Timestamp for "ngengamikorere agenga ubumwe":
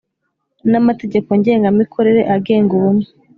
1.39-3.07